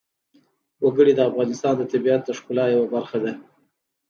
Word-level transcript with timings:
وګړي 0.83 1.13
د 1.15 1.21
افغانستان 1.29 1.73
د 1.77 1.81
طبیعت 1.91 2.21
د 2.25 2.29
ښکلا 2.37 2.65
یوه 2.73 2.81
مهمه 2.85 2.93
برخه 2.95 3.17
ده. 3.23 3.33